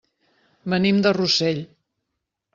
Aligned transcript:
Venim 0.73 1.03
de 1.07 1.13
Rossell. 1.19 1.63